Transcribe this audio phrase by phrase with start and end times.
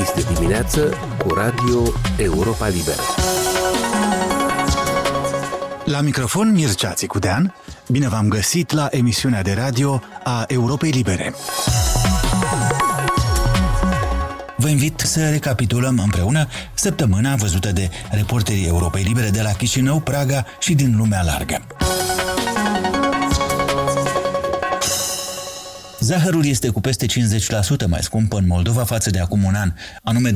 [0.00, 1.82] Este dimineață cu Radio
[2.16, 3.02] Europa Liberă.
[5.84, 7.54] La microfon Mircea Țicudean,
[7.88, 11.34] bine v-am găsit la emisiunea de radio a Europei Libere.
[14.56, 20.44] Vă invit să recapitulăm împreună săptămâna văzută de reporterii Europei Libere de la Chișinău, Praga
[20.58, 21.66] și din lumea largă.
[26.00, 27.10] Zahărul este cu peste 50%
[27.86, 30.34] mai scump în Moldova față de acum un an, anume 22-23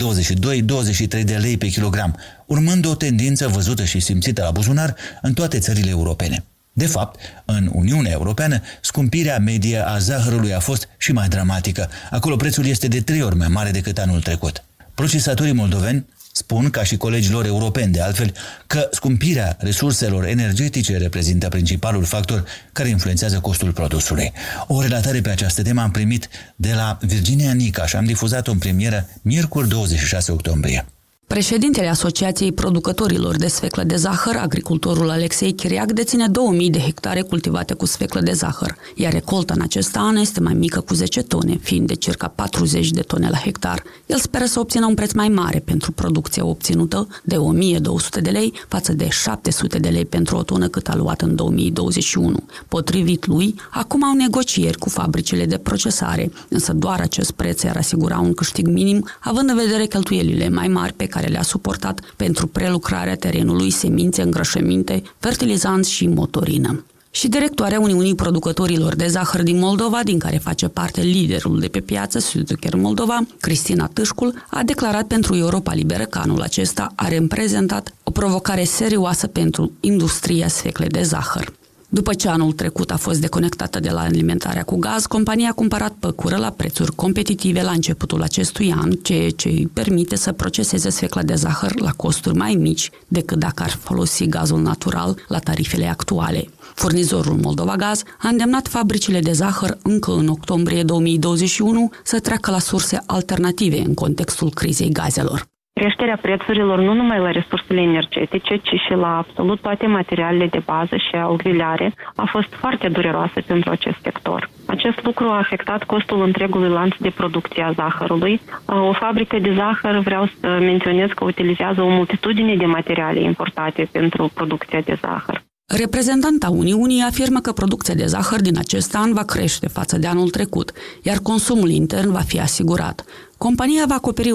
[1.25, 2.17] de lei pe kilogram,
[2.47, 6.45] urmând o tendință văzută și simțită la buzunar în toate țările europene.
[6.73, 11.89] De fapt, în Uniunea Europeană, scumpirea medie a zahărului a fost și mai dramatică.
[12.11, 14.65] Acolo prețul este de trei ori mai mare decât anul trecut.
[14.95, 16.07] Procesatorii moldoveni
[16.37, 18.33] spun, ca și colegilor europeni de altfel,
[18.67, 24.33] că scumpirea resurselor energetice reprezintă principalul factor care influențează costul produsului.
[24.67, 28.59] O relatare pe această temă am primit de la Virginia Nica și am difuzat-o în
[28.59, 30.85] premieră miercuri 26 octombrie.
[31.27, 37.75] Președintele Asociației Producătorilor de Sfeclă de Zahăr, agricultorul Alexei Chiriac, deține 2000 de hectare cultivate
[37.75, 41.59] cu sfeclă de zahăr, iar recolta în acest an este mai mică cu 10 tone,
[41.63, 43.83] fiind de circa 40 de tone la hectar.
[44.07, 48.53] El speră să obțină un preț mai mare pentru producția obținută de 1200 de lei
[48.69, 52.37] față de 700 de lei pentru o tonă cât a luat în 2021.
[52.69, 58.19] Potrivit lui, acum au negocieri cu fabricile de procesare, însă doar acest preț ar asigura
[58.19, 63.17] un câștig minim, având în vedere cheltuielile mai mari pe care le-a suportat pentru prelucrarea
[63.17, 66.85] terenului, semințe, îngrășăminte, fertilizanți și motorină
[67.15, 71.81] și directoarea Uniunii Producătorilor de Zahăr din Moldova, din care face parte liderul de pe
[71.81, 77.95] piață, Suducher Moldova, Cristina Tâșcul, a declarat pentru Europa Liberă că anul acesta are reprezentat
[78.03, 81.53] o provocare serioasă pentru industria sfecle de zahăr.
[81.95, 85.93] După ce anul trecut a fost deconectată de la alimentarea cu gaz, compania a cumpărat
[85.99, 91.23] păcură la prețuri competitive la începutul acestui an, ceea ce îi permite să proceseze sfecla
[91.23, 96.49] de zahăr la costuri mai mici decât dacă ar folosi gazul natural la tarifele actuale.
[96.75, 102.59] Furnizorul Moldova Gaz a îndemnat fabricile de zahăr încă în octombrie 2021 să treacă la
[102.59, 105.53] surse alternative în contextul crizei gazelor.
[105.81, 110.97] Creșterea prețurilor nu numai la resursele energetice, ci și la absolut toate materialele de bază
[110.97, 114.51] și auxiliare a fost foarte dureroasă pentru acest sector.
[114.67, 118.41] Acest lucru a afectat costul întregului lanț de producție a zahărului.
[118.67, 124.31] O fabrică de zahăr, vreau să menționez că utilizează o multitudine de materiale importate pentru
[124.35, 125.43] producția de zahăr.
[125.67, 130.31] Reprezentanta Uniunii afirmă că producția de zahăr din acest an va crește față de anul
[130.31, 133.05] trecut, iar consumul intern va fi asigurat.
[133.45, 134.33] Compania va acoperi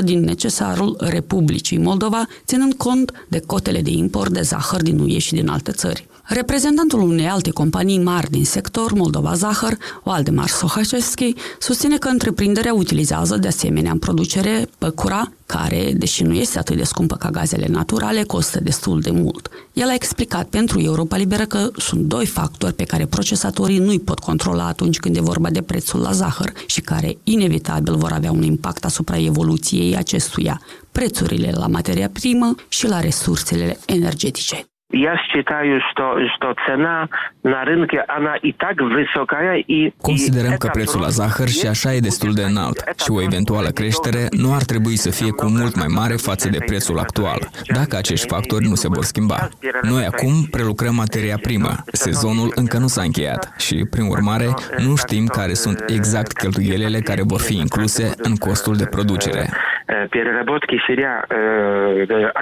[0.00, 5.18] 80-90% din necesarul Republicii Moldova, ținând cont de cotele de import de zahăr din UE
[5.18, 6.06] și din alte țări.
[6.22, 13.36] Reprezentantul unei alte companii mari din sector, Moldova Zahăr, Waldemar Sohacevski, susține că întreprinderea utilizează
[13.36, 18.22] de asemenea în producere păcura, care, deși nu este atât de scumpă ca gazele naturale,
[18.22, 19.48] costă destul de mult.
[19.72, 24.00] El a explicat pentru Europa Liberă că sunt doi factori pe care procesatorii nu îi
[24.00, 28.30] pot controla atunci când e vorba de prețul la zahăr și care inevitabil vor avea
[28.30, 30.60] un impact asupra evoluției acestuia,
[30.92, 34.68] prețurile la materia primă și la resursele energetice.
[34.93, 37.09] Я считаю, что, что цена
[37.41, 39.91] на рынке, она и так высокая и...
[40.01, 44.27] Considerăm că prețul la zahăr și așa e destul de înalt și o eventuală creștere
[44.31, 48.27] nu ar trebui să fie cu mult mai mare față de prețul actual, dacă acești
[48.27, 49.49] factori nu se vor schimba.
[49.81, 51.75] Noi acum prelucrăm materia primă.
[51.91, 57.21] Sezonul încă nu s-a încheiat și, prin urmare, nu știm care sunt exact cheltuielile care
[57.25, 59.49] vor fi incluse în costul de producere.
[60.09, 61.13] Переработки сырья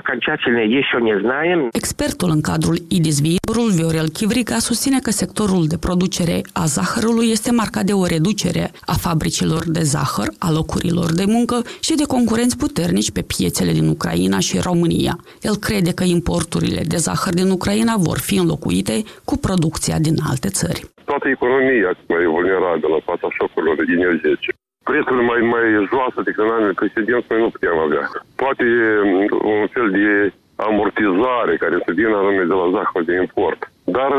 [0.02, 1.70] окончательно еще не знаем.
[1.72, 7.52] Expertul în cadrul IDIS Viitorul, Viorel Chivrica, susține că sectorul de producere a zahărului este
[7.52, 12.58] marcat de o reducere a fabricilor de zahăr, a locurilor de muncă și de concurenți
[12.58, 15.14] puternici pe piețele din Ucraina și România.
[15.42, 18.96] El crede că importurile de zahăr din Ucraina vor fi înlocuite
[19.26, 20.82] cu producția din alte țări.
[21.06, 24.52] Toată economia acum e vulnerabilă în fața șocurilor energetice
[24.91, 28.05] prețuri mai, mai joasă decât în anul precedent, noi nu puteam avea.
[28.43, 28.65] Poate
[29.57, 30.07] un fel de
[30.57, 33.61] amortizare care să vină anume de la zahăr de import.
[33.97, 34.13] Dar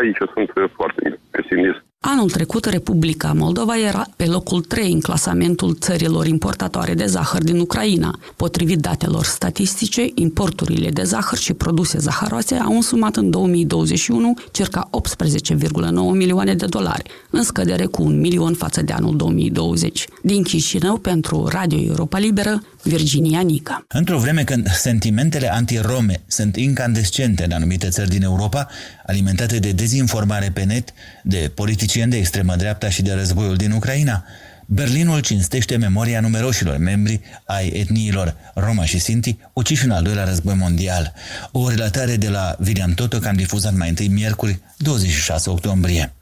[0.00, 1.82] aici sunt foarte pesimist.
[2.06, 7.58] Anul trecut, Republica Moldova era pe locul 3 în clasamentul țărilor importatoare de zahăr din
[7.58, 8.18] Ucraina.
[8.36, 15.92] Potrivit datelor statistice, importurile de zahăr și produse zaharoase au însumat în 2021 circa 18,9
[15.92, 20.06] milioane de dolari, în scădere cu un milion față de anul 2020.
[20.22, 23.84] Din Chișinău, pentru Radio Europa Liberă, Virginia Nica.
[23.88, 28.66] Într-o vreme când sentimentele anti-rome sunt incandescente în anumite țări din Europa,
[29.06, 30.92] alimentate de dezinformare pe net,
[31.22, 31.50] de
[31.94, 34.24] politicieni de extremă dreapta și de războiul din Ucraina,
[34.66, 40.54] Berlinul cinstește memoria numeroșilor membri ai etniilor Roma și Sinti, uciși în al doilea război
[40.54, 41.12] mondial.
[41.52, 46.12] O relatare de la William Toto, am difuzat mai întâi miercuri, 26 octombrie.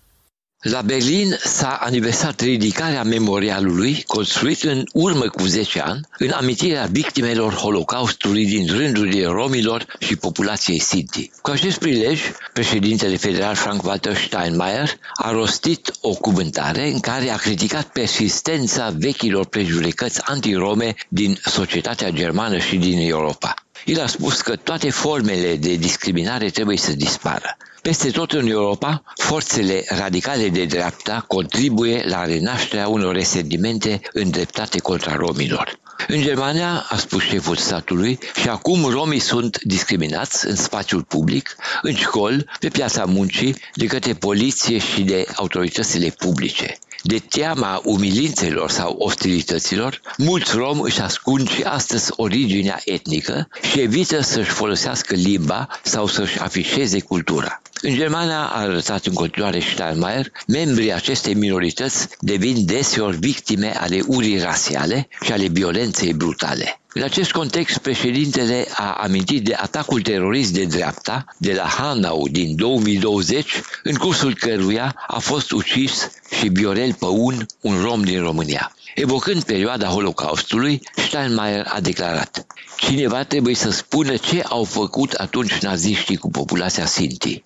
[0.63, 7.53] La Berlin s-a aniversat ridicarea memorialului construit în urmă cu 10 ani în amintirea victimelor
[7.55, 11.31] Holocaustului din rândurile romilor și populației Sinti.
[11.41, 12.21] Cu acest prilej,
[12.53, 20.21] președintele federal Frank-Walter Steinmeier a rostit o cuvântare în care a criticat persistența vechilor prejudecăți
[20.25, 23.55] antirome din societatea germană și din Europa.
[23.85, 27.57] El a spus că toate formele de discriminare trebuie să dispară.
[27.83, 35.15] Peste tot în Europa, forțele radicale de dreapta contribuie la renașterea unor resentimente îndreptate contra
[35.15, 35.81] romilor.
[36.09, 41.95] În Germania, a spus șeful statului, și acum romii sunt discriminați în spațiul public, în
[41.95, 46.79] școli, pe piața muncii, de către poliție și de autoritățile publice.
[47.03, 54.21] De teama umilințelor sau ostilităților, mulți romi își ascund și astăzi originea etnică și evită
[54.21, 57.63] să-și folosească limba sau să-și afișeze cultura.
[57.85, 64.39] În Germania, a arătat în continuare Steinmeier, membrii acestei minorități devin deseori victime ale urii
[64.39, 66.81] rasiale și ale violenței brutale.
[66.95, 72.57] În acest context, președintele a amintit de atacul terorist de dreapta de la Hanau din
[72.57, 78.73] 2020, în cursul căruia a fost ucis și Viorel Păun, un rom din România.
[78.95, 82.47] Evocând perioada Holocaustului, Steinmeier a declarat
[82.77, 87.43] Cineva trebuie să spună ce au făcut atunci naziștii cu populația Sinti.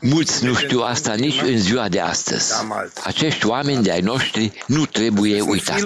[0.00, 2.52] Mulți nu știu asta nici în ziua de astăzi.
[3.04, 5.84] Acești oameni de ai noștri nu trebuie uitați.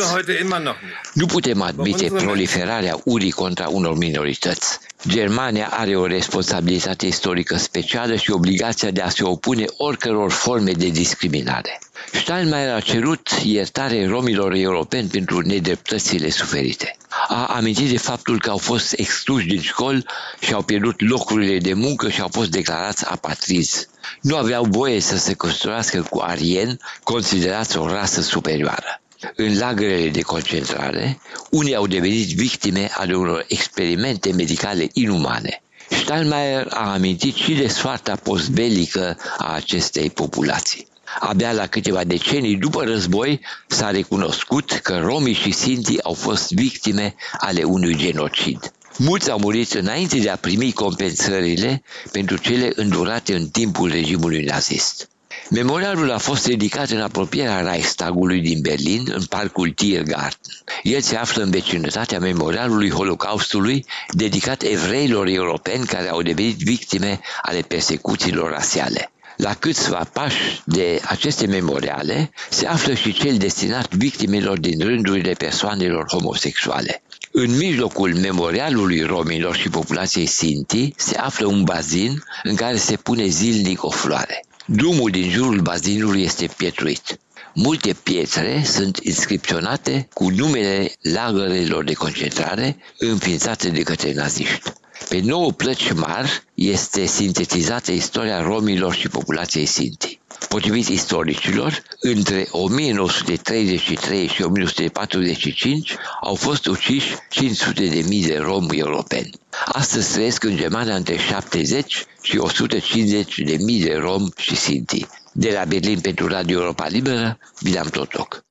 [1.12, 4.78] Nu putem admite proliferarea urii contra unor minorități.
[5.08, 10.88] Germania are o responsabilitate istorică specială și obligația de a se opune oricăror forme de
[10.88, 11.78] discriminare.
[12.12, 16.96] Steinmeier a cerut iertare romilor europeni pentru nedreptățile suferite.
[17.28, 20.04] A amintit de faptul că au fost excluși din școli
[20.40, 23.86] și au pierdut locurile de muncă și au fost declarați apatrizi.
[24.20, 29.00] Nu aveau voie să se construiască cu arieni, considerați o rasă superioară.
[29.36, 31.20] În lagărele de concentrare,
[31.50, 35.62] unii au devenit victime ale unor experimente medicale inumane.
[35.90, 40.86] Steinmeier a amintit și de soarta postbelică a acestei populații.
[41.18, 47.14] Abia la câteva decenii după război s-a recunoscut că romii și sintii au fost victime
[47.38, 48.72] ale unui genocid.
[48.98, 51.82] Mulți au murit înainte de a primi compensările
[52.12, 55.08] pentru cele îndurate în timpul regimului nazist.
[55.50, 60.52] Memorialul a fost ridicat în apropierea Reichstagului din Berlin, în parcul Tiergarten.
[60.82, 67.60] El se află în vecinătatea memorialului Holocaustului, dedicat evreilor europeni care au devenit victime ale
[67.60, 69.12] persecuțiilor rasiale.
[69.36, 76.04] La câțiva pași de aceste memoriale se află și cel destinat victimelor din rândurile persoanelor
[76.08, 77.02] homosexuale.
[77.30, 83.26] În mijlocul memorialului romilor și populației Sinti se află un bazin în care se pune
[83.26, 84.44] zilnic o floare.
[84.66, 87.18] Drumul din jurul bazinului este pietruit.
[87.54, 94.72] Multe pietre sunt inscripționate cu numele lagărelor de concentrare înființate de către naziști.
[95.08, 100.18] Pe nouă plăci mari este sintetizată istoria romilor și populației Sinti.
[100.48, 109.30] Potrivit istoricilor, între 1933 și 1945 au fost uciși 500 de mii de romi europeni.
[109.66, 115.06] Astăzi trăiesc în Germania între 70 și 150 de mii de romi și sinti.
[115.32, 118.44] De la Berlin pentru Radio Europa Liberă, Vidam Totoc.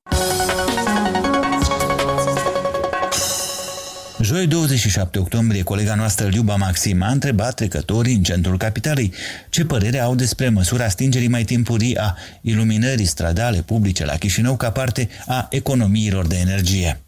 [4.20, 9.12] Joi 27 octombrie, colega noastră Liuba Maxim a întrebat trecătorii în centrul capitalei
[9.48, 14.70] ce părere au despre măsura stingerii mai timpurii a iluminării stradale publice la Chișinău ca
[14.70, 17.03] parte a economiilor de energie.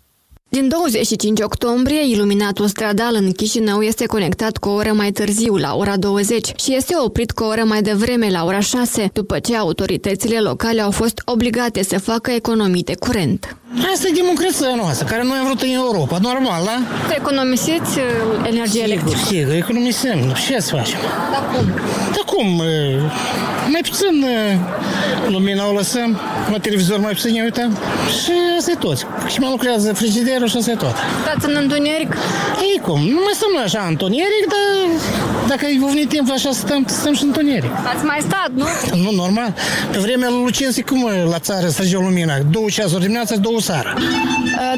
[0.56, 5.74] Din 25 octombrie, iluminatul stradal în Chișinău este conectat cu o oră mai târziu, la
[5.74, 9.56] ora 20, și este oprit cu o oră mai devreme, la ora 6, după ce
[9.56, 13.56] autoritățile locale au fost obligate să facă economii de curent.
[13.92, 16.78] Asta e democrația noastră, care noi am vrut în Europa, normal, da?
[17.08, 19.16] Să economisiți uh, energie electrică.
[19.16, 20.18] Sigur, sigur, economisim.
[20.46, 20.98] Ce să facem?
[21.32, 21.64] Dar cum?
[22.14, 22.62] Dar cum?
[23.72, 24.24] Mai puțin
[25.28, 26.18] lumina o lăsăm,
[26.50, 27.78] la televizor mai puțin ne uităm
[28.20, 29.06] și asta e tot.
[29.28, 30.96] Și mai lucrează frigiderul și asta e tot.
[31.22, 32.10] Stați în întuneric?
[32.70, 34.68] Ei cum, nu mai stăm noi așa în întuneric, dar
[35.50, 37.72] dacă e venit timp așa stăm, stăm și în întuneric.
[37.92, 38.66] Ați mai stat, nu?
[39.04, 39.54] Nu, normal.
[39.92, 41.00] Pe vremea lui Lucensi, cum
[41.30, 42.34] la țară străgeau lumina?
[42.50, 43.92] Două ceasuri dimineața, două seara.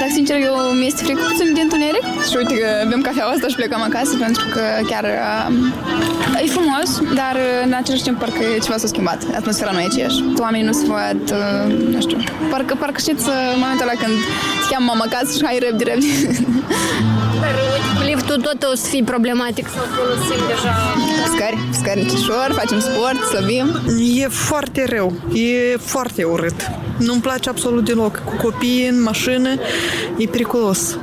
[0.00, 3.54] Dacă sincer, eu mi-este frică puțin de întuneric și uite că bem cafeaua asta și
[3.54, 6.88] plecăm acasă pentru că chiar uh, e frumos,
[7.20, 9.20] dar în același timp parcă ceva s-a schimbat.
[9.40, 10.18] Atmosfera nu e aceeași.
[10.44, 12.18] Oamenii nu se văd, uh, nu știu,
[12.50, 13.24] parcă, parcă știți
[13.62, 14.14] momentul ăla când
[14.60, 16.46] te cheamă mama acasă și hai repede, repede.
[17.40, 20.74] Dar uite, liftul tot o să fie problematic să folosim deja.
[21.34, 23.66] Scări, scări ușor, facem sport, slăbim.
[24.14, 26.70] E foarte rău, e foarte urât.
[26.98, 28.22] Nu-mi place absolut deloc.
[28.24, 29.48] Cu copiii în mașină
[30.16, 30.98] e periculos.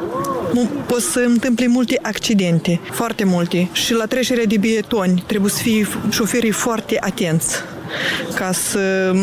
[0.85, 3.69] Pot să întâmple multe accidente, foarte multe.
[3.71, 7.55] Și la trecerea de bietoni trebuie să fie șoferii foarte atenți
[8.35, 9.13] ca să,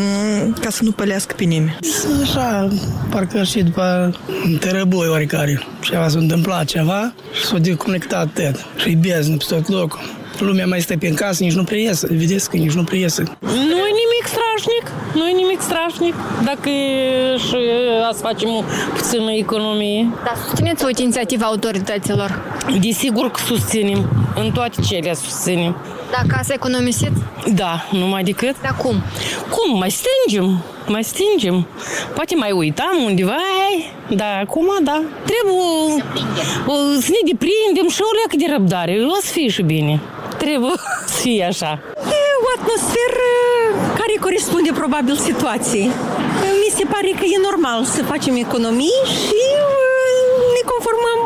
[0.59, 1.77] ca să nu pălească pe nimeni.
[2.21, 2.67] Așa,
[3.09, 4.15] parcă și după
[4.45, 5.63] un tărăboi oricare.
[5.81, 8.65] Ceva s-a întâmplat ceva și s-a deconectat tot.
[8.75, 9.99] Și e beznă pe tot locul.
[10.39, 12.07] Lumea mai stă pe în casă, nici nu prea iesă.
[12.11, 13.21] Vedeți că nici nu prea iesă.
[13.39, 16.13] Nu e nimic strașnic, nu e nimic strașnic.
[16.45, 16.69] Dacă
[17.37, 17.57] și
[18.13, 18.49] să facem
[18.93, 20.09] puțină economie.
[20.23, 22.41] Dar susțineți o inițiativă autorităților?
[22.81, 24.09] Desigur că susținem.
[24.35, 25.75] În toate cele susținem.
[26.15, 27.19] Dar ca să economisiți?
[27.53, 28.55] Da, numai decât.
[28.61, 28.95] Dar cum?
[29.49, 29.77] Cum?
[29.77, 31.67] Mai stingem, mai stingem.
[32.15, 33.41] Poate mai uitam undeva,
[34.09, 35.01] dar acum, da.
[35.29, 36.03] Trebuie
[36.99, 38.93] să ne deprindem și o leacă de răbdare.
[39.17, 40.01] O să fie și bine.
[40.37, 40.71] Trebuie
[41.05, 41.79] să fie așa.
[41.95, 43.29] E o atmosferă
[43.99, 45.91] care corespunde probabil situației.
[46.63, 49.41] Mi se pare că e normal să facem economii și
[50.55, 51.21] ne conformăm,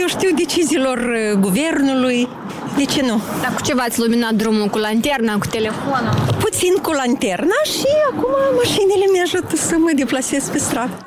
[0.00, 0.98] eu știu, deciziilor
[1.40, 2.28] guvernului.
[2.76, 3.20] De ce nu?
[3.42, 4.66] Dar cu ce v-ați luminat drumul?
[4.68, 6.14] Cu lanterna, cu telefonul?
[6.38, 11.02] Puțin cu lanterna și acum mașinile mi ajută să mă deplasez pe stradă.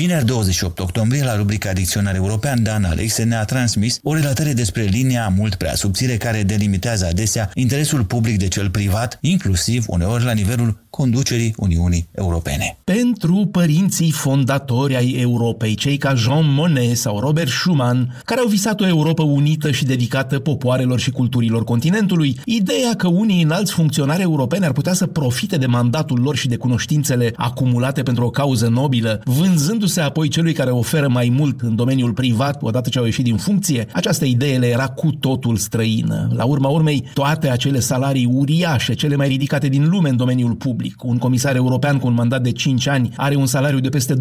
[0.00, 5.32] Vineri 28 octombrie, la rubrica Dicționar European, Dan Alexe ne-a transmis o relatare despre linia
[5.36, 10.80] mult prea subțire care delimitează adesea interesul public de cel privat, inclusiv uneori la nivelul
[10.90, 12.78] conducerii Uniunii Europene.
[12.84, 18.80] Pentru părinții fondatori ai Europei, cei ca Jean Monnet sau Robert Schuman, care au visat
[18.80, 24.64] o Europa unită și dedicată popoarelor și culturilor continentului, ideea că unii înalți funcționari europeni
[24.64, 29.22] ar putea să profite de mandatul lor și de cunoștințele acumulate pentru o cauză nobilă,
[29.90, 33.36] vânzându-se apoi celui care oferă mai mult în domeniul privat odată ce au ieșit din
[33.36, 36.28] funcție, această idee le era cu totul străină.
[36.34, 41.04] La urma urmei, toate acele salarii uriașe, cele mai ridicate din lume în domeniul public,
[41.04, 44.20] un comisar european cu un mandat de 5 ani are un salariu de peste 20.000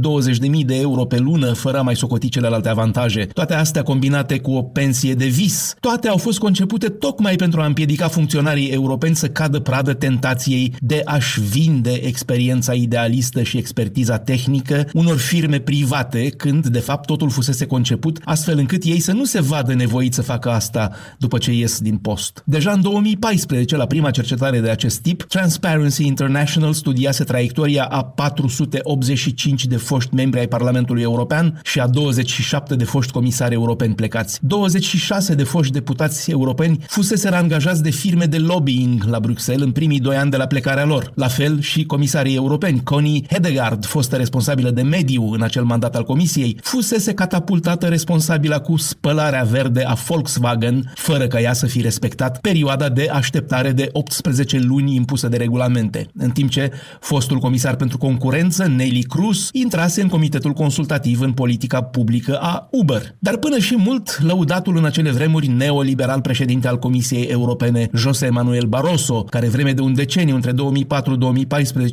[0.65, 3.25] de euro pe lună, fără a mai socoti celelalte avantaje.
[3.25, 5.75] Toate astea combinate cu o pensie de vis.
[5.79, 11.01] Toate au fost concepute tocmai pentru a împiedica funcționarii europeni să cadă pradă tentației de
[11.05, 17.65] a-și vinde experiența idealistă și expertiza tehnică unor firme private, când, de fapt, totul fusese
[17.65, 21.79] conceput astfel încât ei să nu se vadă nevoiți să facă asta după ce ies
[21.79, 22.43] din post.
[22.45, 28.03] Deja în 2014, la prima cercetare de acest tip, Transparency International International studiase traiectoria a
[28.03, 34.39] 485 de foști membri ai Parlamentului European și a 27 de foști comisari europeni plecați.
[34.41, 39.99] 26 de foști deputați europeni fuseseră angajați de firme de lobbying la Bruxelles în primii
[39.99, 41.11] doi ani de la plecarea lor.
[41.15, 42.83] La fel și comisarii europeni.
[42.83, 48.77] Connie Hedegaard, fostă responsabilă de mediu în acel mandat al comisiei, fusese catapultată responsabilă cu
[48.77, 54.59] spălarea verde a Volkswagen, fără ca ea să fi respectat perioada de așteptare de 18
[54.59, 56.07] luni impusă de regulamente.
[56.17, 61.81] În timp ce fostul comisar pentru concurență, Nelly Cruz, intrase în comitetul consultativ în politica
[61.81, 63.15] publică a Uber.
[63.19, 68.65] Dar până și mult, lăudatul în acele vremuri neoliberal președinte al Comisiei Europene, José Manuel
[68.65, 70.55] Barroso, care vreme de un deceniu între 2004-2014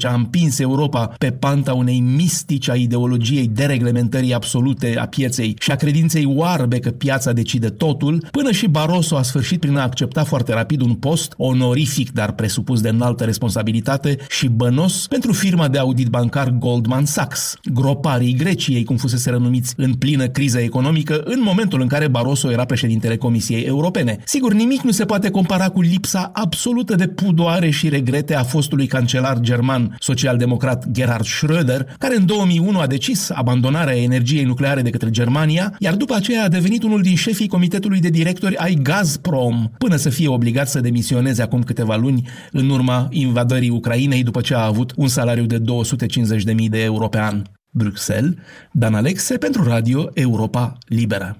[0.03, 5.77] a împins Europa pe panta unei mistici a ideologiei dereglementării absolute a pieței și a
[5.77, 10.53] credinței oarbe că piața decide totul, până și Barroso a sfârșit prin a accepta foarte
[10.53, 16.09] rapid un post onorific, dar presupus de înaltă responsabilitate, și bănos pentru firma de audit
[16.09, 21.87] bancar Goldman Sachs, groparii Greciei, cum fusese renumiți în plină criză economică, în momentul în
[21.87, 24.19] care Barroso era președintele Comisiei Europene.
[24.25, 28.87] Sigur, nimic nu se poate compara cu lipsa absolută de pudoare și regrete a fostului
[28.87, 35.11] cancelar german social-democrat Gerhard Schröder, care în 2001 a decis abandonarea energiei nucleare de către
[35.11, 39.97] Germania, iar după aceea a devenit unul din șefii comitetului de directori ai Gazprom, până
[39.97, 44.65] să fie obligat să demisioneze acum câteva luni în urma invadării Ucrainei după ce a
[44.65, 47.43] avut un salariu de 250.000 de euro pe an.
[47.71, 48.35] Bruxelles,
[48.73, 51.37] Dan Alexe pentru Radio Europa Liberă.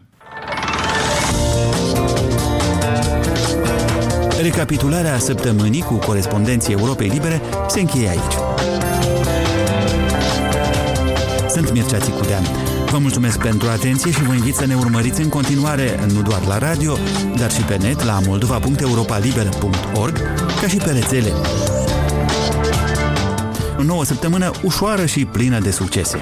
[4.43, 8.35] Recapitularea săptămânii cu corespondenții Europei Libere se încheie aici.
[11.57, 12.43] Sunt Mircea Țicudean.
[12.91, 16.59] Vă mulțumesc pentru atenție și vă invit să ne urmăriți în continuare nu doar la
[16.59, 16.97] radio,
[17.37, 20.19] dar și pe net la moldova.europalibera.org,
[20.61, 21.33] ca și pe rețele.
[23.79, 26.21] O nouă săptămână ușoară și plină de succese.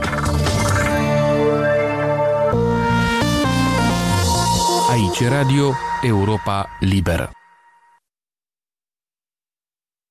[4.91, 7.31] Aici Radio Europa Liberă.